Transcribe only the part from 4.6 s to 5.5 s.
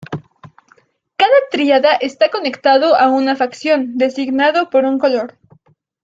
por un color.